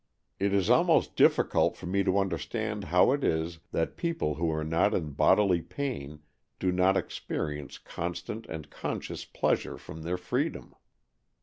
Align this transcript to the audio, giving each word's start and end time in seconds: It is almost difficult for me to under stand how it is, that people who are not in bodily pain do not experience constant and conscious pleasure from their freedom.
It 0.39 0.51
is 0.51 0.67
almost 0.67 1.15
difficult 1.15 1.77
for 1.77 1.85
me 1.85 2.03
to 2.05 2.17
under 2.17 2.39
stand 2.39 2.85
how 2.85 3.11
it 3.11 3.23
is, 3.23 3.59
that 3.71 3.97
people 3.97 4.33
who 4.33 4.51
are 4.51 4.63
not 4.63 4.95
in 4.95 5.11
bodily 5.11 5.61
pain 5.61 6.21
do 6.57 6.71
not 6.71 6.97
experience 6.97 7.77
constant 7.77 8.47
and 8.47 8.71
conscious 8.71 9.25
pleasure 9.25 9.77
from 9.77 10.01
their 10.01 10.17
freedom. 10.17 10.73